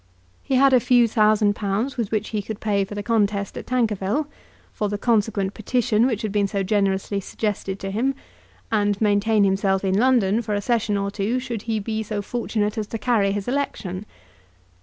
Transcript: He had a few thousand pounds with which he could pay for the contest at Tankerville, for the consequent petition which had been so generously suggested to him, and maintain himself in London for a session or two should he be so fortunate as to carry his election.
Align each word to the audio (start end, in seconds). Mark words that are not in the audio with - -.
He 0.41 0.55
had 0.55 0.73
a 0.73 0.79
few 0.79 1.07
thousand 1.07 1.55
pounds 1.55 1.95
with 1.95 2.09
which 2.09 2.29
he 2.29 2.41
could 2.41 2.59
pay 2.59 2.83
for 2.83 2.95
the 2.95 3.03
contest 3.03 3.55
at 3.55 3.67
Tankerville, 3.67 4.25
for 4.73 4.89
the 4.89 4.97
consequent 4.97 5.53
petition 5.53 6.07
which 6.07 6.23
had 6.23 6.31
been 6.31 6.47
so 6.47 6.63
generously 6.63 7.19
suggested 7.19 7.79
to 7.81 7.91
him, 7.91 8.15
and 8.71 8.99
maintain 8.99 9.43
himself 9.43 9.83
in 9.85 9.95
London 9.95 10.41
for 10.41 10.55
a 10.55 10.59
session 10.61 10.97
or 10.97 11.11
two 11.11 11.37
should 11.37 11.61
he 11.69 11.79
be 11.79 12.01
so 12.01 12.23
fortunate 12.23 12.79
as 12.79 12.87
to 12.87 12.97
carry 12.97 13.31
his 13.31 13.47
election. 13.47 14.07